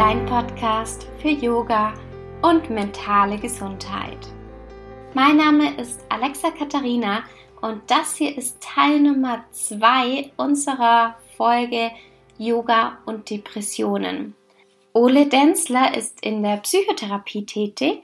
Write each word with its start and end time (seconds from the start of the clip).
dein 0.00 0.24
Podcast 0.24 1.06
für 1.20 1.28
Yoga 1.28 1.92
und 2.40 2.70
mentale 2.70 3.36
Gesundheit. 3.36 4.16
Mein 5.12 5.36
Name 5.36 5.78
ist 5.78 6.00
Alexa 6.08 6.52
Katharina 6.52 7.24
und 7.60 7.82
das 7.86 8.16
hier 8.16 8.34
ist 8.38 8.62
Teil 8.62 8.98
Nummer 8.98 9.44
2 9.50 10.32
unserer 10.38 11.18
Folge 11.36 11.90
Yoga 12.38 12.96
und 13.04 13.28
Depressionen. 13.28 14.34
Ole 14.94 15.26
Denzler 15.26 15.94
ist 15.94 16.24
in 16.24 16.42
der 16.42 16.56
Psychotherapie 16.56 17.44
tätig 17.44 18.02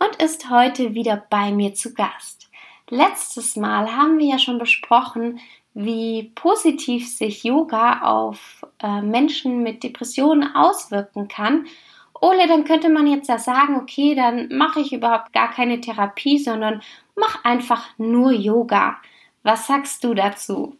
und 0.00 0.22
ist 0.22 0.50
heute 0.50 0.92
wieder 0.92 1.24
bei 1.30 1.50
mir 1.50 1.72
zu 1.72 1.94
Gast. 1.94 2.50
Letztes 2.90 3.56
Mal 3.56 3.96
haben 3.96 4.18
wir 4.18 4.26
ja 4.26 4.38
schon 4.38 4.58
besprochen, 4.58 5.40
wie 5.74 6.32
positiv 6.34 7.08
sich 7.08 7.44
Yoga 7.44 8.00
auf 8.02 8.66
äh, 8.82 9.00
Menschen 9.02 9.62
mit 9.62 9.82
Depressionen 9.82 10.54
auswirken 10.54 11.28
kann. 11.28 11.66
Ole, 12.20 12.48
dann 12.48 12.64
könnte 12.64 12.88
man 12.88 13.06
jetzt 13.06 13.28
ja 13.28 13.38
sagen, 13.38 13.76
okay, 13.76 14.14
dann 14.14 14.48
mache 14.56 14.80
ich 14.80 14.92
überhaupt 14.92 15.32
gar 15.32 15.50
keine 15.50 15.80
Therapie, 15.80 16.38
sondern 16.38 16.82
mach 17.16 17.44
einfach 17.44 17.86
nur 17.96 18.32
Yoga. 18.32 18.96
Was 19.42 19.66
sagst 19.66 20.02
du 20.02 20.14
dazu? 20.14 20.76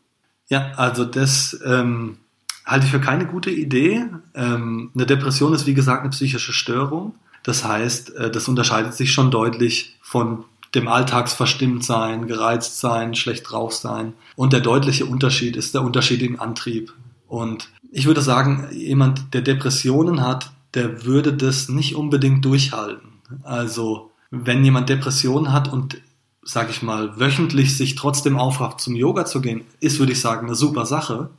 Ja, 0.49 0.73
also 0.77 1.05
das 1.05 1.61
ähm, 1.65 2.19
halte 2.67 2.87
ich 2.87 2.93
für 2.93 3.01
keine 3.01 3.27
gute 3.27 3.51
Idee. 3.51 4.07
Ähm, 4.35 4.91
eine 4.95 5.07
Depression 5.07 5.55
ist 5.55 5.67
wie 5.67 5.75
gesagt 5.75 6.03
eine 6.03 6.11
psychische 6.11 6.53
Störung. 6.53 7.15
Das 7.45 7.65
heißt, 7.65 8.17
äh, 8.17 8.31
das 8.31 8.49
unterscheidet 8.49 8.95
sich 8.95 9.13
schon 9.13 9.31
deutlich 9.31 9.97
von 10.01 10.45
dem 10.75 10.89
Alltagsverstimmtsein, 10.89 12.27
gereizt 12.27 12.79
sein, 12.79 13.15
schlecht 13.15 13.51
drauf 13.51 13.73
sein. 13.75 14.15
Und 14.37 14.53
der 14.53 14.61
deutliche 14.61 15.07
Unterschied 15.07 15.57
ist 15.57 15.75
der 15.75 15.83
Unterschied 15.83 16.23
im 16.23 16.41
Antrieb. 16.41 16.93
Und 17.27 17.71
ich 17.91 18.07
würde 18.07 18.23
sagen, 18.23 18.69
jemand, 18.73 19.35
der 19.35 19.43
Depressionen 19.43 20.23
hat, 20.23 20.51
der 20.75 21.05
würde 21.05 21.33
das 21.33 21.69
nicht 21.69 21.95
unbedingt 21.95 22.45
durchhalten. 22.45 23.09
Also, 23.43 24.11
wenn 24.31 24.65
jemand 24.65 24.89
Depressionen 24.89 25.53
hat 25.53 25.73
und, 25.73 25.99
sag 26.43 26.71
ich 26.71 26.83
mal, 26.83 27.19
wöchentlich 27.19 27.77
sich 27.77 27.95
trotzdem 27.95 28.37
aufrafft, 28.39 28.81
zum 28.81 28.95
Yoga 28.95 29.25
zu 29.25 29.41
gehen, 29.41 29.65
ist, 29.81 29.99
würde 29.99 30.13
ich 30.13 30.21
sagen, 30.21 30.47
eine 30.47 30.55
super 30.55 30.85
Sache. 30.87 31.31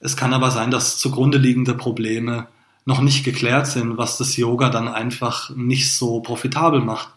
Es 0.00 0.16
kann 0.16 0.34
aber 0.34 0.50
sein, 0.50 0.70
dass 0.70 0.98
zugrunde 0.98 1.38
liegende 1.38 1.74
Probleme 1.74 2.46
noch 2.84 3.00
nicht 3.00 3.24
geklärt 3.24 3.66
sind, 3.66 3.96
was 3.96 4.18
das 4.18 4.36
Yoga 4.36 4.68
dann 4.68 4.88
einfach 4.88 5.50
nicht 5.56 5.94
so 5.94 6.20
profitabel 6.20 6.80
macht. 6.80 7.08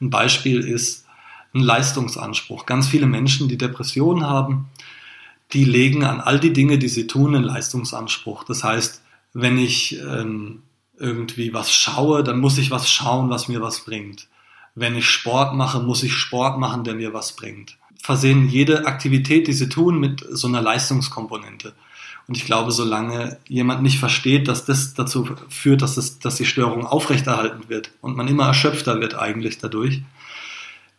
Ein 0.00 0.10
Beispiel 0.10 0.60
ist, 0.60 1.05
einen 1.56 1.64
Leistungsanspruch. 1.64 2.66
Ganz 2.66 2.88
viele 2.88 3.06
Menschen, 3.06 3.48
die 3.48 3.58
Depressionen 3.58 4.26
haben, 4.26 4.68
die 5.52 5.64
legen 5.64 6.04
an 6.04 6.20
all 6.20 6.40
die 6.40 6.52
Dinge, 6.52 6.78
die 6.78 6.88
sie 6.88 7.06
tun, 7.06 7.34
einen 7.34 7.44
Leistungsanspruch. 7.44 8.44
Das 8.44 8.64
heißt, 8.64 9.02
wenn 9.32 9.58
ich 9.58 9.98
ähm, 10.00 10.62
irgendwie 10.98 11.52
was 11.54 11.74
schaue, 11.74 12.24
dann 12.24 12.40
muss 12.40 12.58
ich 12.58 12.70
was 12.70 12.90
schauen, 12.90 13.30
was 13.30 13.48
mir 13.48 13.60
was 13.60 13.84
bringt. 13.84 14.28
Wenn 14.74 14.96
ich 14.96 15.06
Sport 15.06 15.54
mache, 15.54 15.80
muss 15.80 16.02
ich 16.02 16.12
Sport 16.12 16.58
machen, 16.58 16.84
der 16.84 16.94
mir 16.94 17.12
was 17.14 17.34
bringt. 17.34 17.76
Versehen 18.02 18.48
jede 18.48 18.86
Aktivität, 18.86 19.46
die 19.46 19.52
sie 19.52 19.68
tun, 19.68 19.98
mit 19.98 20.24
so 20.30 20.48
einer 20.48 20.60
Leistungskomponente. 20.60 21.74
Und 22.28 22.36
ich 22.36 22.44
glaube, 22.44 22.72
solange 22.72 23.38
jemand 23.46 23.82
nicht 23.82 23.98
versteht, 23.98 24.48
dass 24.48 24.64
das 24.64 24.94
dazu 24.94 25.28
führt, 25.48 25.82
dass, 25.82 25.96
es, 25.96 26.18
dass 26.18 26.36
die 26.36 26.44
Störung 26.44 26.84
aufrechterhalten 26.84 27.68
wird 27.68 27.92
und 28.00 28.16
man 28.16 28.26
immer 28.26 28.46
erschöpfter 28.46 29.00
wird 29.00 29.14
eigentlich 29.14 29.58
dadurch, 29.58 30.02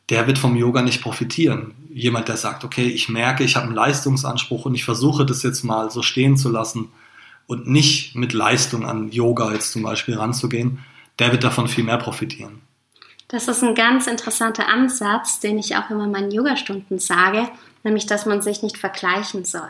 der 0.10 0.28
wird 0.28 0.38
vom 0.38 0.56
Yoga 0.56 0.82
nicht 0.82 1.02
profitieren. 1.02 1.74
Jemand, 1.90 2.28
der 2.28 2.38
sagt, 2.38 2.64
okay, 2.64 2.88
ich 2.88 3.10
merke, 3.10 3.44
ich 3.44 3.56
habe 3.56 3.66
einen 3.66 3.76
Leistungsanspruch 3.76 4.66
und 4.66 4.76
ich 4.76 4.86
versuche 4.86 5.26
das 5.26 5.44
jetzt 5.44 5.64
mal 5.64 5.92
so 5.92 6.02
stehen 6.02 6.38
zu 6.38 6.50
lassen 6.50 6.90
und 7.48 7.68
nicht 7.68 8.16
mit 8.16 8.34
Leistung 8.34 8.86
an 8.86 9.12
Yoga 9.12 9.52
jetzt 9.54 9.72
zum 9.72 9.84
Beispiel 9.84 10.16
ranzugehen, 10.16 10.80
der 11.20 11.32
wird 11.32 11.44
davon 11.44 11.68
viel 11.68 11.84
mehr 11.84 11.98
profitieren. 11.98 12.62
Das 13.30 13.50
ist 13.50 13.62
ein 13.64 13.76
ganz 13.76 14.08
interessanter 14.08 14.70
Ansatz, 14.70 15.42
den 15.42 15.58
ich 15.58 15.76
auch 15.76 15.90
immer 15.90 16.06
in 16.06 16.12
meinen 16.12 16.32
Yogastunden 16.32 17.00
sage, 17.00 17.50
nämlich 17.88 18.06
dass 18.06 18.26
man 18.26 18.42
sich 18.42 18.62
nicht 18.62 18.78
vergleichen 18.78 19.46
soll. 19.46 19.70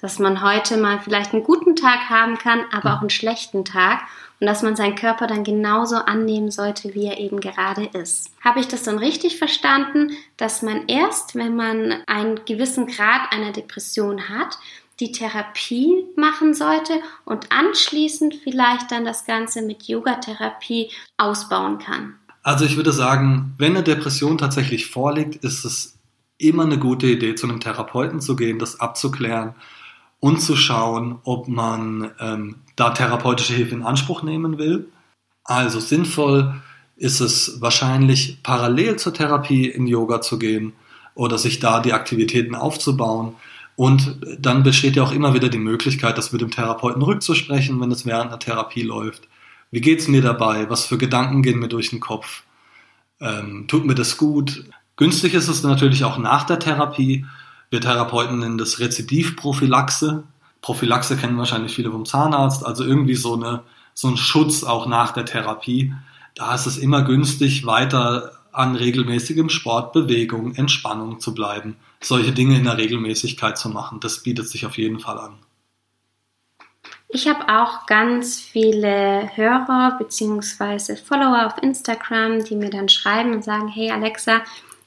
Dass 0.00 0.18
man 0.18 0.42
heute 0.42 0.76
mal 0.76 1.00
vielleicht 1.00 1.32
einen 1.32 1.44
guten 1.44 1.76
Tag 1.76 2.10
haben 2.10 2.36
kann, 2.36 2.60
aber 2.70 2.94
auch 2.94 3.00
einen 3.00 3.10
schlechten 3.10 3.64
Tag 3.64 4.02
und 4.38 4.46
dass 4.46 4.62
man 4.62 4.76
seinen 4.76 4.94
Körper 4.94 5.26
dann 5.26 5.44
genauso 5.44 5.96
annehmen 5.96 6.50
sollte, 6.50 6.94
wie 6.94 7.06
er 7.06 7.18
eben 7.18 7.40
gerade 7.40 7.86
ist. 7.86 8.30
Habe 8.44 8.60
ich 8.60 8.68
das 8.68 8.82
dann 8.82 8.98
richtig 8.98 9.38
verstanden, 9.38 10.12
dass 10.36 10.60
man 10.60 10.86
erst, 10.88 11.34
wenn 11.34 11.56
man 11.56 12.02
einen 12.06 12.44
gewissen 12.44 12.86
Grad 12.86 13.32
einer 13.32 13.52
Depression 13.52 14.28
hat, 14.28 14.58
die 15.00 15.12
Therapie 15.12 16.04
machen 16.16 16.52
sollte 16.52 17.00
und 17.24 17.50
anschließend 17.50 18.36
vielleicht 18.44 18.92
dann 18.92 19.04
das 19.04 19.24
Ganze 19.24 19.62
mit 19.62 19.84
Yogatherapie 19.84 20.90
ausbauen 21.16 21.78
kann? 21.78 22.14
Also 22.42 22.66
ich 22.66 22.76
würde 22.76 22.92
sagen, 22.92 23.54
wenn 23.56 23.72
eine 23.72 23.82
Depression 23.82 24.36
tatsächlich 24.36 24.86
vorliegt, 24.90 25.42
ist 25.42 25.64
es 25.64 25.93
immer 26.38 26.64
eine 26.64 26.78
gute 26.78 27.06
Idee, 27.06 27.34
zu 27.34 27.48
einem 27.48 27.60
Therapeuten 27.60 28.20
zu 28.20 28.36
gehen, 28.36 28.58
das 28.58 28.80
abzuklären 28.80 29.54
und 30.20 30.40
zu 30.40 30.56
schauen, 30.56 31.18
ob 31.24 31.48
man 31.48 32.10
ähm, 32.18 32.56
da 32.76 32.90
therapeutische 32.90 33.52
Hilfe 33.52 33.74
in 33.74 33.82
Anspruch 33.82 34.22
nehmen 34.22 34.58
will. 34.58 34.88
Also 35.44 35.80
sinnvoll 35.80 36.54
ist 36.96 37.20
es 37.20 37.60
wahrscheinlich 37.60 38.42
parallel 38.42 38.96
zur 38.96 39.14
Therapie 39.14 39.68
in 39.68 39.86
Yoga 39.86 40.20
zu 40.20 40.38
gehen 40.38 40.72
oder 41.14 41.38
sich 41.38 41.58
da 41.60 41.80
die 41.80 41.92
Aktivitäten 41.92 42.54
aufzubauen. 42.54 43.34
Und 43.76 44.18
dann 44.38 44.62
besteht 44.62 44.96
ja 44.96 45.02
auch 45.02 45.12
immer 45.12 45.34
wieder 45.34 45.48
die 45.48 45.58
Möglichkeit, 45.58 46.16
das 46.16 46.32
mit 46.32 46.40
dem 46.40 46.50
Therapeuten 46.50 47.02
rückzusprechen, 47.02 47.80
wenn 47.80 47.90
es 47.90 48.06
während 48.06 48.28
einer 48.28 48.38
Therapie 48.38 48.82
läuft. 48.82 49.28
Wie 49.70 49.80
geht 49.80 49.98
es 49.98 50.08
mir 50.08 50.22
dabei? 50.22 50.70
Was 50.70 50.86
für 50.86 50.98
Gedanken 50.98 51.42
gehen 51.42 51.58
mir 51.58 51.68
durch 51.68 51.90
den 51.90 52.00
Kopf? 52.00 52.44
Ähm, 53.20 53.64
tut 53.66 53.84
mir 53.84 53.96
das 53.96 54.16
gut? 54.16 54.64
Günstig 54.96 55.34
ist 55.34 55.48
es 55.48 55.62
natürlich 55.62 56.04
auch 56.04 56.18
nach 56.18 56.44
der 56.44 56.58
Therapie, 56.58 57.26
wir 57.74 57.80
Therapeuten 57.80 58.38
nennen 58.38 58.56
das 58.56 58.78
Rezidivprophylaxe. 58.78 60.22
Prophylaxe 60.60 61.16
kennen 61.16 61.36
wahrscheinlich 61.38 61.74
viele 61.74 61.90
vom 61.90 62.04
Zahnarzt, 62.04 62.64
also 62.64 62.84
irgendwie 62.84 63.16
so, 63.16 63.34
eine, 63.34 63.64
so 63.94 64.06
ein 64.06 64.16
Schutz 64.16 64.62
auch 64.62 64.86
nach 64.86 65.10
der 65.10 65.24
Therapie. 65.24 65.92
Da 66.36 66.54
ist 66.54 66.66
es 66.66 66.78
immer 66.78 67.02
günstig, 67.02 67.66
weiter 67.66 68.32
an 68.52 68.76
regelmäßigem 68.76 69.48
Sport, 69.48 69.92
Bewegung, 69.92 70.54
Entspannung 70.54 71.18
zu 71.18 71.34
bleiben, 71.34 71.76
solche 72.00 72.30
Dinge 72.30 72.56
in 72.56 72.62
der 72.62 72.78
Regelmäßigkeit 72.78 73.58
zu 73.58 73.68
machen. 73.68 73.98
Das 73.98 74.22
bietet 74.22 74.48
sich 74.48 74.64
auf 74.66 74.78
jeden 74.78 75.00
Fall 75.00 75.18
an. 75.18 75.34
Ich 77.08 77.28
habe 77.28 77.48
auch 77.48 77.86
ganz 77.86 78.40
viele 78.40 79.30
Hörer 79.34 79.96
bzw. 79.98 80.96
Follower 80.96 81.46
auf 81.46 81.60
Instagram, 81.60 82.44
die 82.44 82.54
mir 82.54 82.70
dann 82.70 82.88
schreiben 82.88 83.34
und 83.34 83.44
sagen, 83.44 83.66
hey 83.66 83.90
Alexa, 83.90 84.42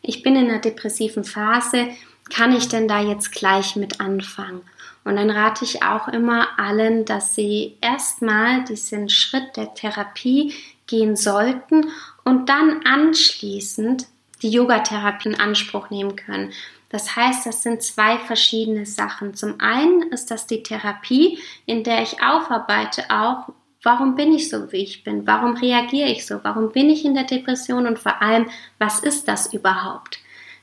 ich 0.08 0.24
bin 0.24 0.36
in 0.36 0.50
einer 0.50 0.60
depressiven 0.60 1.24
Phase, 1.24 1.90
kann 2.34 2.56
ich 2.56 2.68
denn 2.68 2.88
da 2.88 3.02
jetzt 3.02 3.32
gleich 3.32 3.76
mit 3.76 4.00
anfangen? 4.00 4.62
Und 5.04 5.16
dann 5.16 5.30
rate 5.30 5.64
ich 5.64 5.84
auch 5.84 6.08
immer 6.08 6.60
allen, 6.60 7.06
dass 7.06 7.36
sie 7.36 7.78
erstmal 7.80 8.64
diesen 8.66 9.10
Schritt 9.10 9.56
der 9.56 9.74
Therapie 9.74 10.54
gehen 10.86 11.16
sollten 11.16 11.88
und 12.26 12.50
dann 12.50 12.82
anschließend 12.86 14.08
die 14.42 14.50
Yogatherapie 14.50 15.30
in 15.30 15.40
Anspruch 15.40 15.90
nehmen 15.90 16.16
können. 16.16 16.52
Das 16.90 17.16
heißt, 17.16 17.46
das 17.46 17.64
sind 17.64 17.84
zwei 17.84 18.18
verschiedene 18.18 18.86
Sachen. 18.86 19.34
Zum 19.34 19.60
einen 19.60 20.04
ist 20.04 20.32
das 20.32 20.48
die 20.48 20.64
Therapie, 20.64 21.40
in 21.66 21.84
der 21.84 22.02
ich 22.02 22.22
aufarbeite 22.22 23.06
auch, 23.10 23.50
warum 23.84 24.16
bin 24.16 24.34
ich 24.34 24.50
so, 24.50 24.72
wie 24.72 24.84
ich 24.84 25.04
bin? 25.04 25.28
Warum 25.28 25.56
reagiere 25.56 26.10
ich 26.10 26.26
so? 26.26 26.40
Warum 26.44 26.72
bin 26.72 26.90
ich 26.90 27.06
in 27.06 27.14
der 27.14 27.24
Depression? 27.24 27.88
Und 27.88 28.00
vor 28.00 28.22
allem, 28.22 28.48
was 28.80 29.00
ist 29.00 29.28
das 29.28 29.54
überhaupt? 29.54 30.20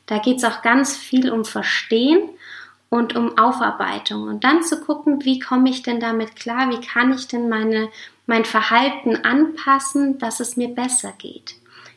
Da 0.06 0.18
geht 0.18 0.38
es 0.38 0.44
auch 0.44 0.62
ganz 0.62 0.96
viel 0.96 1.30
um 1.30 1.44
Verstehen 1.44 2.28
und 2.90 3.16
um 3.16 3.38
Aufarbeitung 3.38 4.28
und 4.28 4.44
dann 4.44 4.62
zu 4.62 4.80
gucken, 4.80 5.24
wie 5.24 5.38
komme 5.38 5.70
ich 5.70 5.82
denn 5.82 5.98
damit 5.98 6.36
klar, 6.36 6.70
wie 6.70 6.86
kann 6.86 7.12
ich 7.12 7.26
denn 7.26 7.48
meine, 7.48 7.88
mein 8.26 8.44
Verhalten 8.44 9.16
anpassen, 9.16 10.18
dass 10.18 10.40
es 10.40 10.56
mir 10.56 10.68
besser 10.68 11.12
geht. 11.18 11.56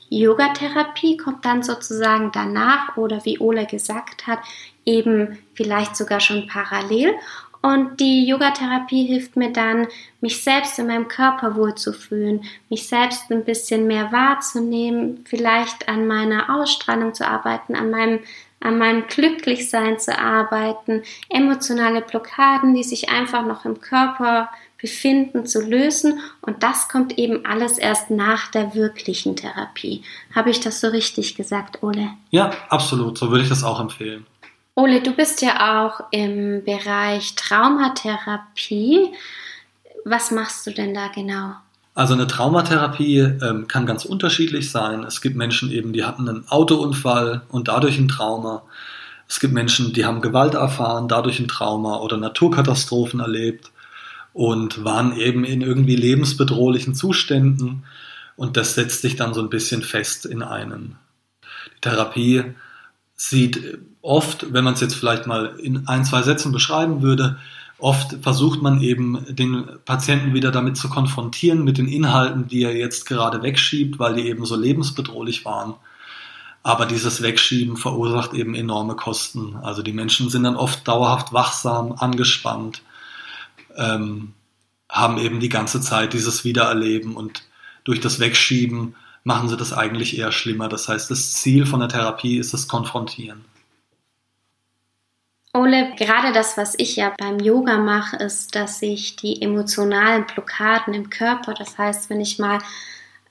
Yogatherapie 0.09 1.17
kommt 1.17 1.43
dann 1.45 1.63
sozusagen 1.63 2.31
danach 2.31 2.95
oder 2.95 3.25
wie 3.25 3.39
Ole 3.39 3.65
gesagt 3.65 4.25
hat, 4.25 4.39
eben 4.85 5.37
vielleicht 5.53 5.97
sogar 5.97 6.21
schon 6.21 6.47
parallel 6.47 7.13
und 7.61 7.99
die 7.99 8.25
Yogatherapie 8.27 9.05
hilft 9.05 9.35
mir 9.35 9.51
dann, 9.51 9.87
mich 10.21 10.43
selbst 10.43 10.77
in 10.79 10.87
meinem 10.87 11.07
Körper 11.07 11.55
wohlzufühlen, 11.55 12.43
mich 12.69 12.87
selbst 12.87 13.31
ein 13.31 13.45
bisschen 13.45 13.87
mehr 13.87 14.11
wahrzunehmen, 14.11 15.25
vielleicht 15.25 15.89
an 15.89 16.07
meiner 16.07 16.55
Ausstrahlung 16.55 17.13
zu 17.13 17.27
arbeiten, 17.27 17.75
an 17.75 17.89
meinem, 17.89 18.19
an 18.59 18.77
meinem 18.77 19.07
Glücklichsein 19.07 19.99
zu 19.99 20.17
arbeiten, 20.17 21.03
emotionale 21.29 22.01
Blockaden, 22.01 22.73
die 22.73 22.83
sich 22.83 23.09
einfach 23.09 23.45
noch 23.45 23.65
im 23.65 23.81
Körper 23.81 24.49
befinden, 24.79 25.45
zu 25.45 25.61
lösen. 25.61 26.19
Und 26.41 26.63
das 26.63 26.87
kommt 26.87 27.17
eben 27.17 27.45
alles 27.45 27.77
erst 27.77 28.11
nach 28.11 28.51
der 28.51 28.75
wirklichen 28.75 29.35
Therapie. 29.35 30.03
Habe 30.35 30.51
ich 30.51 30.59
das 30.59 30.79
so 30.81 30.87
richtig 30.87 31.35
gesagt, 31.35 31.81
Ole? 31.83 32.11
Ja, 32.29 32.51
absolut. 32.69 33.17
So 33.17 33.31
würde 33.31 33.43
ich 33.43 33.49
das 33.49 33.63
auch 33.63 33.79
empfehlen. 33.79 34.25
Ole, 34.77 35.01
du 35.01 35.11
bist 35.11 35.41
ja 35.41 35.87
auch 35.87 36.01
im 36.11 36.63
Bereich 36.63 37.33
Traumatherapie. 37.33 39.11
Was 40.05 40.29
machst 40.29 40.67
du 40.67 40.71
denn 40.71 40.93
da 40.93 41.07
genau? 41.07 41.53
Also 41.95 42.13
eine 42.13 42.27
Traumatherapie 42.27 43.21
ähm, 43.21 43.67
kann 43.67 43.87
ganz 43.87 44.05
unterschiedlich 44.05 44.69
sein. 44.69 45.03
Es 45.03 45.21
gibt 45.21 45.35
Menschen 45.35 45.71
eben, 45.71 45.93
die 45.93 46.03
hatten 46.03 46.29
einen 46.29 46.47
Autounfall 46.47 47.41
und 47.49 47.69
dadurch 47.69 47.97
ein 47.97 48.07
Trauma. 48.07 48.61
Es 49.27 49.39
gibt 49.39 49.51
Menschen, 49.51 49.93
die 49.93 50.05
haben 50.05 50.21
Gewalt 50.21 50.53
erfahren, 50.53 51.07
dadurch 51.07 51.39
ein 51.39 51.47
Trauma 51.47 51.97
oder 51.97 52.17
Naturkatastrophen 52.17 53.19
erlebt 53.19 53.71
und 54.31 54.83
waren 54.85 55.17
eben 55.17 55.43
in 55.43 55.61
irgendwie 55.61 55.95
lebensbedrohlichen 55.95 56.93
Zuständen 56.93 57.83
und 58.35 58.57
das 58.57 58.75
setzt 58.75 59.01
sich 59.01 59.15
dann 59.15 59.33
so 59.33 59.41
ein 59.41 59.49
bisschen 59.49 59.81
fest 59.81 60.27
in 60.27 60.43
einen. 60.43 60.99
Die 61.77 61.81
Therapie 61.81 62.43
sieht 63.17 63.79
oft, 64.01 64.53
wenn 64.53 64.63
man 64.63 64.75
es 64.75 64.79
jetzt 64.79 64.95
vielleicht 64.95 65.27
mal 65.27 65.57
in 65.59 65.87
ein, 65.87 66.05
zwei 66.05 66.21
Sätzen 66.21 66.51
beschreiben 66.51 67.01
würde, 67.01 67.37
Oft 67.79 68.23
versucht 68.23 68.63
man 68.63 68.81
eben 68.81 69.23
den 69.29 69.67
Patienten 69.85 70.33
wieder 70.33 70.51
damit 70.51 70.77
zu 70.77 70.89
konfrontieren 70.89 71.63
mit 71.63 71.77
den 71.77 71.87
Inhalten, 71.87 72.47
die 72.47 72.63
er 72.63 72.75
jetzt 72.75 73.05
gerade 73.05 73.43
wegschiebt, 73.43 73.99
weil 73.99 74.15
die 74.15 74.27
eben 74.27 74.45
so 74.45 74.55
lebensbedrohlich 74.55 75.45
waren. 75.45 75.75
Aber 76.63 76.87
dieses 76.87 77.21
Wegschieben 77.21 77.77
verursacht 77.77 78.33
eben 78.33 78.55
enorme 78.55 78.95
Kosten. 78.95 79.55
Also 79.57 79.83
die 79.83 79.93
Menschen 79.93 80.29
sind 80.29 80.43
dann 80.43 80.55
oft 80.55 80.87
dauerhaft 80.87 81.33
wachsam, 81.33 81.91
angespannt, 81.91 82.81
ähm, 83.75 84.33
haben 84.89 85.19
eben 85.19 85.39
die 85.39 85.49
ganze 85.49 85.79
Zeit 85.79 86.13
dieses 86.13 86.43
Wiedererleben 86.43 87.15
und 87.15 87.43
durch 87.83 87.99
das 87.99 88.19
Wegschieben 88.19 88.95
machen 89.27 89.49
sie 89.49 89.57
das 89.57 89.73
eigentlich 89.73 90.17
eher 90.17 90.31
schlimmer. 90.31 90.69
Das 90.69 90.87
heißt, 90.87 91.11
das 91.11 91.33
Ziel 91.33 91.65
von 91.65 91.81
der 91.81 91.89
Therapie 91.89 92.37
ist 92.37 92.53
das 92.53 92.69
Konfrontieren. 92.69 93.43
Ole, 95.53 95.93
gerade 95.97 96.31
das, 96.31 96.55
was 96.55 96.75
ich 96.77 96.95
ja 96.95 97.13
beim 97.17 97.37
Yoga 97.39 97.77
mache, 97.77 98.15
ist, 98.15 98.55
dass 98.55 98.81
ich 98.81 99.17
die 99.17 99.41
emotionalen 99.41 100.25
Blockaden 100.25 100.93
im 100.93 101.09
Körper, 101.09 101.53
das 101.53 101.77
heißt, 101.77 102.09
wenn 102.09 102.21
ich 102.21 102.39
mal 102.39 102.59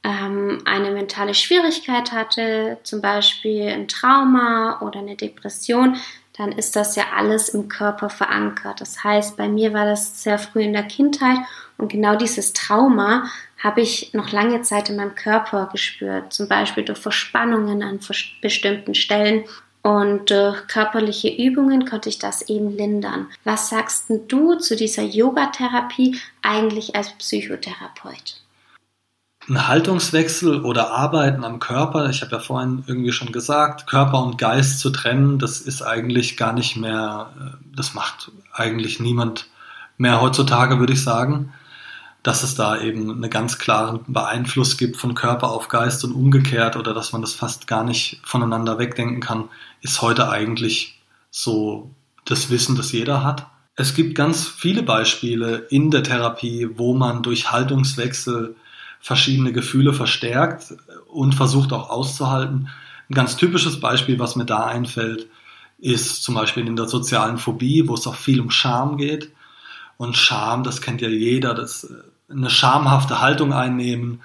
ähm, 0.06 0.58
eine 0.64 0.92
mentale 0.92 1.34
Schwierigkeit 1.34 2.12
hatte, 2.12 2.78
zum 2.84 3.02
Beispiel 3.02 3.68
ein 3.68 3.88
Trauma 3.88 4.80
oder 4.80 5.00
eine 5.00 5.16
Depression, 5.16 5.96
dann 6.38 6.52
ist 6.52 6.76
das 6.76 6.94
ja 6.96 7.04
alles 7.16 7.48
im 7.48 7.68
Körper 7.68 8.08
verankert. 8.08 8.80
Das 8.80 9.02
heißt, 9.02 9.36
bei 9.36 9.48
mir 9.48 9.72
war 9.72 9.84
das 9.84 10.22
sehr 10.22 10.38
früh 10.38 10.62
in 10.62 10.74
der 10.74 10.84
Kindheit 10.84 11.38
und 11.76 11.90
genau 11.90 12.14
dieses 12.14 12.52
Trauma 12.52 13.24
habe 13.58 13.80
ich 13.80 14.14
noch 14.14 14.30
lange 14.30 14.62
Zeit 14.62 14.90
in 14.90 14.96
meinem 14.96 15.16
Körper 15.16 15.68
gespürt, 15.72 16.32
zum 16.32 16.46
Beispiel 16.46 16.84
durch 16.84 16.98
Verspannungen 16.98 17.82
an 17.82 17.98
bestimmten 18.42 18.94
Stellen 18.94 19.44
und 19.82 20.30
durch 20.30 20.68
körperliche 20.68 21.28
Übungen 21.28 21.84
konnte 21.84 22.10
ich 22.10 22.18
das 22.18 22.48
eben 22.48 22.76
lindern. 22.76 23.28
Was 23.44 23.70
sagst 23.70 24.06
du 24.28 24.54
zu 24.54 24.76
dieser 24.76 25.02
Yogatherapie 25.02 26.20
eigentlich 26.42 26.94
als 26.94 27.10
Psychotherapeut? 27.12 28.45
Ein 29.48 29.68
Haltungswechsel 29.68 30.64
oder 30.64 30.90
Arbeiten 30.90 31.44
am 31.44 31.60
Körper, 31.60 32.10
ich 32.10 32.22
habe 32.22 32.32
ja 32.32 32.38
vorhin 32.40 32.82
irgendwie 32.86 33.12
schon 33.12 33.30
gesagt, 33.30 33.86
Körper 33.86 34.22
und 34.24 34.38
Geist 34.38 34.80
zu 34.80 34.90
trennen, 34.90 35.38
das 35.38 35.60
ist 35.60 35.82
eigentlich 35.82 36.36
gar 36.36 36.52
nicht 36.52 36.76
mehr, 36.76 37.30
äh, 37.38 37.76
das 37.76 37.94
macht 37.94 38.32
eigentlich 38.52 38.98
niemand 38.98 39.46
mehr 39.98 40.20
heutzutage, 40.20 40.80
würde 40.80 40.94
ich 40.94 41.02
sagen 41.02 41.52
dass 42.26 42.42
es 42.42 42.56
da 42.56 42.80
eben 42.80 43.08
einen 43.08 43.30
ganz 43.30 43.56
klaren 43.56 44.00
Beeinfluss 44.08 44.76
gibt 44.76 44.96
von 44.96 45.14
Körper 45.14 45.50
auf 45.50 45.68
Geist 45.68 46.02
und 46.02 46.10
umgekehrt 46.10 46.74
oder 46.74 46.92
dass 46.92 47.12
man 47.12 47.20
das 47.20 47.34
fast 47.34 47.68
gar 47.68 47.84
nicht 47.84 48.20
voneinander 48.24 48.80
wegdenken 48.80 49.20
kann, 49.20 49.48
ist 49.80 50.02
heute 50.02 50.28
eigentlich 50.28 51.00
so 51.30 51.94
das 52.24 52.50
Wissen, 52.50 52.74
das 52.74 52.90
jeder 52.90 53.22
hat. 53.22 53.46
Es 53.76 53.94
gibt 53.94 54.16
ganz 54.16 54.48
viele 54.48 54.82
Beispiele 54.82 55.68
in 55.70 55.92
der 55.92 56.02
Therapie, 56.02 56.68
wo 56.74 56.94
man 56.94 57.22
durch 57.22 57.52
Haltungswechsel 57.52 58.56
verschiedene 59.06 59.52
Gefühle 59.52 59.92
verstärkt 59.92 60.74
und 61.06 61.36
versucht 61.36 61.72
auch 61.72 61.90
auszuhalten. 61.90 62.70
Ein 63.08 63.14
ganz 63.14 63.36
typisches 63.36 63.78
Beispiel, 63.78 64.18
was 64.18 64.34
mir 64.34 64.46
da 64.46 64.64
einfällt, 64.64 65.28
ist 65.78 66.24
zum 66.24 66.34
Beispiel 66.34 66.66
in 66.66 66.74
der 66.74 66.88
sozialen 66.88 67.38
Phobie, 67.38 67.86
wo 67.86 67.94
es 67.94 68.08
auch 68.08 68.16
viel 68.16 68.40
um 68.40 68.50
Scham 68.50 68.96
geht. 68.96 69.30
Und 69.96 70.16
Scham, 70.16 70.64
das 70.64 70.80
kennt 70.80 71.02
ja 71.02 71.08
jeder, 71.08 71.54
das 71.54 71.88
eine 72.28 72.50
schamhafte 72.50 73.20
Haltung 73.20 73.52
einnehmen. 73.52 74.22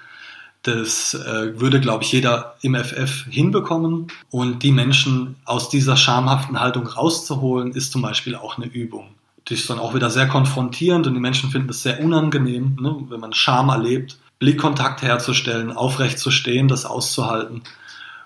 Das 0.62 1.14
äh, 1.14 1.60
würde, 1.60 1.80
glaube 1.80 2.02
ich, 2.02 2.10
jeder 2.10 2.56
im 2.62 2.74
FF 2.74 3.26
hinbekommen. 3.30 4.08
Und 4.32 4.64
die 4.64 4.72
Menschen 4.72 5.36
aus 5.44 5.68
dieser 5.68 5.96
schamhaften 5.96 6.58
Haltung 6.58 6.88
rauszuholen, 6.88 7.70
ist 7.70 7.92
zum 7.92 8.02
Beispiel 8.02 8.34
auch 8.34 8.58
eine 8.58 8.66
Übung. 8.66 9.14
Die 9.46 9.54
ist 9.54 9.70
dann 9.70 9.78
auch 9.78 9.94
wieder 9.94 10.10
sehr 10.10 10.26
konfrontierend 10.26 11.06
und 11.06 11.14
die 11.14 11.20
Menschen 11.20 11.50
finden 11.50 11.68
es 11.70 11.84
sehr 11.84 12.00
unangenehm, 12.00 12.78
ne, 12.80 12.96
wenn 13.08 13.20
man 13.20 13.32
Scham 13.32 13.68
erlebt, 13.68 14.18
Blickkontakt 14.42 15.02
herzustellen, 15.02 15.70
aufrecht 15.70 16.18
zu 16.18 16.32
stehen, 16.32 16.66
das 16.66 16.84
auszuhalten 16.84 17.62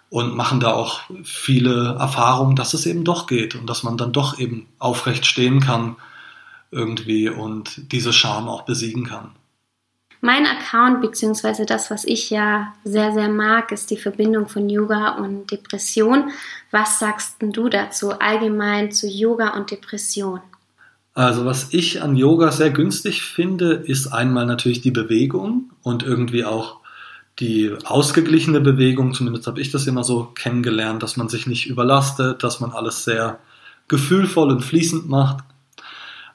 und 0.08 0.34
machen 0.34 0.60
da 0.60 0.72
auch 0.72 1.02
viele 1.24 1.94
Erfahrungen, 1.98 2.56
dass 2.56 2.72
es 2.72 2.86
eben 2.86 3.04
doch 3.04 3.26
geht 3.26 3.54
und 3.54 3.68
dass 3.68 3.82
man 3.82 3.98
dann 3.98 4.14
doch 4.14 4.38
eben 4.38 4.66
aufrecht 4.78 5.26
stehen 5.26 5.60
kann 5.60 5.96
irgendwie 6.70 7.28
und 7.28 7.92
diese 7.92 8.14
Scham 8.14 8.48
auch 8.48 8.62
besiegen 8.62 9.04
kann. 9.04 9.32
Mein 10.22 10.46
Account, 10.46 11.02
beziehungsweise 11.02 11.66
das, 11.66 11.90
was 11.90 12.06
ich 12.06 12.30
ja 12.30 12.72
sehr, 12.82 13.12
sehr 13.12 13.28
mag, 13.28 13.70
ist 13.70 13.90
die 13.90 13.98
Verbindung 13.98 14.48
von 14.48 14.70
Yoga 14.70 15.16
und 15.16 15.50
Depression. 15.50 16.30
Was 16.70 16.98
sagst 16.98 17.36
du 17.40 17.68
dazu 17.68 18.18
allgemein 18.18 18.90
zu 18.90 19.06
Yoga 19.06 19.50
und 19.50 19.70
Depression? 19.70 20.40
Also 21.16 21.46
was 21.46 21.72
ich 21.72 22.02
an 22.02 22.14
Yoga 22.14 22.52
sehr 22.52 22.68
günstig 22.68 23.22
finde, 23.22 23.72
ist 23.72 24.08
einmal 24.08 24.44
natürlich 24.44 24.82
die 24.82 24.90
Bewegung 24.90 25.70
und 25.82 26.02
irgendwie 26.02 26.44
auch 26.44 26.80
die 27.38 27.72
ausgeglichene 27.84 28.60
Bewegung. 28.60 29.14
Zumindest 29.14 29.46
habe 29.46 29.62
ich 29.62 29.70
das 29.70 29.86
immer 29.86 30.04
so 30.04 30.24
kennengelernt, 30.34 31.02
dass 31.02 31.16
man 31.16 31.30
sich 31.30 31.46
nicht 31.46 31.68
überlastet, 31.68 32.44
dass 32.44 32.60
man 32.60 32.70
alles 32.72 33.04
sehr 33.04 33.38
gefühlvoll 33.88 34.50
und 34.50 34.60
fließend 34.60 35.08
macht. 35.08 35.38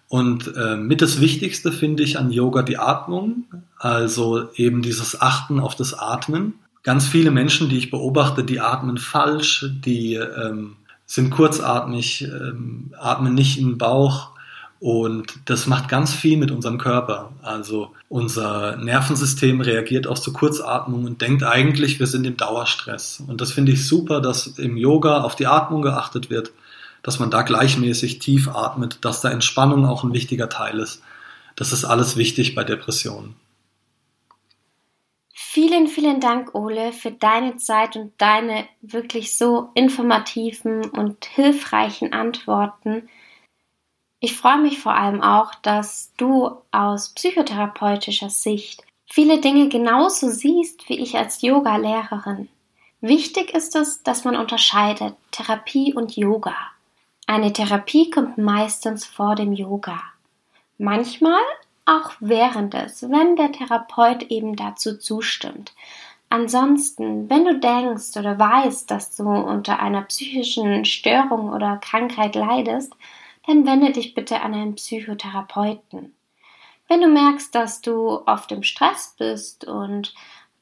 Und 0.07 0.51
äh, 0.57 0.77
mit 0.77 1.03
das 1.03 1.21
Wichtigste 1.21 1.71
finde 1.71 2.01
ich 2.01 2.17
an 2.17 2.31
Yoga 2.31 2.63
die 2.63 2.79
Atmung, 2.79 3.43
also 3.77 4.49
eben 4.55 4.81
dieses 4.81 5.21
Achten 5.21 5.59
auf 5.59 5.75
das 5.75 5.93
Atmen. 5.93 6.55
Ganz 6.81 7.05
viele 7.05 7.29
Menschen, 7.29 7.69
die 7.69 7.77
ich 7.77 7.91
beobachte, 7.91 8.43
die 8.43 8.59
atmen 8.59 8.97
falsch, 8.97 9.63
die 9.85 10.15
ähm, 10.15 10.77
sind 11.05 11.29
kurzatmig, 11.29 12.23
ähm, 12.23 12.95
atmen 12.97 13.35
nicht 13.35 13.59
in 13.59 13.67
den 13.67 13.77
Bauch. 13.77 14.31
Und 14.81 15.39
das 15.45 15.67
macht 15.67 15.87
ganz 15.87 16.13
viel 16.13 16.37
mit 16.37 16.51
unserem 16.51 16.79
Körper. 16.79 17.31
Also 17.41 17.91
unser 18.09 18.75
Nervensystem 18.77 19.61
reagiert 19.61 20.07
auch 20.07 20.19
zu 20.19 20.33
Kurzatmung 20.33 21.05
und 21.05 21.21
denkt 21.21 21.43
eigentlich, 21.43 21.99
wir 21.99 22.07
sind 22.07 22.25
im 22.25 22.35
Dauerstress. 22.35 23.23
Und 23.25 23.39
das 23.39 23.53
finde 23.53 23.71
ich 23.71 23.87
super, 23.87 24.19
dass 24.19 24.47
im 24.47 24.75
Yoga 24.75 25.21
auf 25.21 25.35
die 25.35 25.47
Atmung 25.47 25.81
geachtet 25.81 26.29
wird 26.29 26.51
dass 27.03 27.19
man 27.19 27.31
da 27.31 27.41
gleichmäßig 27.41 28.19
tief 28.19 28.47
atmet, 28.47 29.03
dass 29.03 29.21
da 29.21 29.31
Entspannung 29.31 29.85
auch 29.85 30.03
ein 30.03 30.13
wichtiger 30.13 30.49
Teil 30.49 30.79
ist. 30.79 31.01
Das 31.55 31.73
ist 31.73 31.85
alles 31.85 32.15
wichtig 32.15 32.55
bei 32.55 32.63
Depressionen. 32.63 33.35
Vielen, 35.33 35.87
vielen 35.87 36.21
Dank, 36.21 36.55
Ole, 36.55 36.93
für 36.93 37.11
deine 37.11 37.57
Zeit 37.57 37.97
und 37.97 38.13
deine 38.17 38.65
wirklich 38.81 39.37
so 39.37 39.69
informativen 39.73 40.85
und 40.85 41.25
hilfreichen 41.25 42.13
Antworten. 42.13 43.09
Ich 44.23 44.37
freue 44.37 44.59
mich 44.59 44.79
vor 44.79 44.93
allem 44.93 45.23
auch, 45.23 45.55
dass 45.63 46.11
du 46.15 46.51
aus 46.71 47.09
psychotherapeutischer 47.09 48.29
Sicht 48.29 48.83
viele 49.07 49.41
Dinge 49.41 49.67
genauso 49.67 50.29
siehst 50.29 50.87
wie 50.89 50.99
ich 50.99 51.17
als 51.17 51.41
Yoga-Lehrerin. 51.41 52.47
Wichtig 53.01 53.55
ist 53.55 53.75
es, 53.75 54.03
dass 54.03 54.23
man 54.23 54.35
unterscheidet 54.35 55.15
Therapie 55.31 55.95
und 55.95 56.15
Yoga. 56.15 56.55
Eine 57.25 57.51
Therapie 57.51 58.11
kommt 58.11 58.37
meistens 58.37 59.07
vor 59.07 59.33
dem 59.33 59.53
Yoga. 59.53 59.99
Manchmal 60.77 61.41
auch 61.85 62.11
während 62.19 62.75
es, 62.75 63.01
wenn 63.09 63.35
der 63.35 63.51
Therapeut 63.51 64.29
eben 64.29 64.55
dazu 64.55 64.99
zustimmt. 64.99 65.73
Ansonsten, 66.29 67.27
wenn 67.27 67.43
du 67.43 67.59
denkst 67.59 68.15
oder 68.17 68.37
weißt, 68.37 68.91
dass 68.91 69.15
du 69.15 69.23
unter 69.23 69.79
einer 69.79 70.03
psychischen 70.03 70.85
Störung 70.85 71.51
oder 71.51 71.77
Krankheit 71.77 72.35
leidest, 72.35 72.93
dann 73.51 73.65
wende 73.65 73.91
dich 73.91 74.13
bitte 74.13 74.41
an 74.41 74.53
einen 74.53 74.75
Psychotherapeuten. 74.75 76.15
Wenn 76.87 77.01
du 77.01 77.07
merkst, 77.07 77.53
dass 77.53 77.81
du 77.81 78.21
oft 78.25 78.51
im 78.51 78.63
Stress 78.63 79.15
bist 79.17 79.65
und 79.65 80.13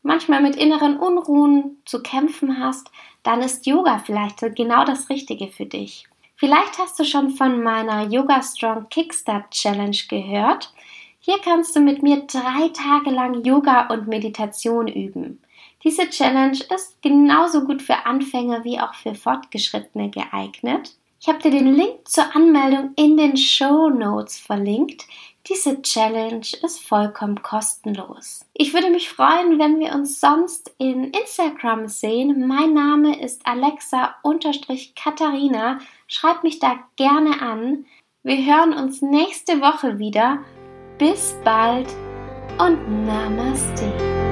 manchmal 0.02 0.42
mit 0.42 0.56
inneren 0.56 0.98
Unruhen 0.98 1.78
zu 1.86 2.02
kämpfen 2.02 2.60
hast, 2.60 2.90
dann 3.22 3.42
ist 3.42 3.68
Yoga 3.68 4.00
vielleicht 4.00 4.40
genau 4.56 4.86
das 4.86 5.10
Richtige 5.10 5.50
für 5.50 5.66
dich. 5.68 6.08
Vielleicht 6.36 6.80
hast 6.80 6.98
du 7.00 7.04
schon 7.04 7.32
von 7.32 7.62
meiner 7.62 8.08
Yoga 8.08 8.42
Strong 8.42 8.88
Kickstart 8.90 9.52
Challenge 9.52 9.98
gehört. 10.10 10.74
Hier 11.20 11.38
kannst 11.44 11.76
du 11.76 11.82
mit 11.82 12.02
mir 12.02 12.26
drei 12.26 12.70
Tage 12.70 13.12
lang 13.12 13.44
Yoga 13.44 13.88
und 13.88 14.08
Meditation 14.08 14.88
üben. 14.88 15.42
Diese 15.84 16.10
Challenge 16.10 16.58
ist 16.76 17.02
genauso 17.02 17.66
gut 17.66 17.82
für 17.82 18.06
Anfänger 18.06 18.64
wie 18.64 18.80
auch 18.80 18.96
für 18.96 19.16
Fortgeschrittene 19.16 20.10
geeignet. 20.10 20.99
Ich 21.22 21.28
habe 21.28 21.40
dir 21.40 21.52
den 21.52 21.74
Link 21.74 22.08
zur 22.08 22.34
Anmeldung 22.34 22.94
in 22.96 23.18
den 23.18 23.36
Show 23.36 23.90
Notes 23.90 24.40
verlinkt. 24.40 25.06
Diese 25.50 25.82
Challenge 25.82 26.48
ist 26.64 26.80
vollkommen 26.80 27.42
kostenlos. 27.42 28.46
Ich 28.54 28.74
würde 28.74 28.90
mich 28.90 29.10
freuen, 29.10 29.60
wenn 29.60 29.80
wir 29.80 29.92
uns 29.94 30.22
sonst 30.22 30.74
in 30.78 31.12
Instagram 31.12 31.88
sehen. 31.88 32.48
Mein 32.48 32.74
Name 32.74 33.22
ist 33.22 33.46
Alexa-Katharina. 33.46 35.80
Schreib 36.08 36.44
mich 36.44 36.60
da 36.60 36.80
gerne 36.96 37.42
an. 37.42 37.86
Wir 38.24 38.38
hören 38.38 38.72
uns 38.74 39.02
nächste 39.02 39.60
Woche 39.60 40.00
wieder. 40.00 40.40
Bis 40.98 41.36
bald 41.44 41.90
und 42.60 43.06
Namaste. 43.06 44.29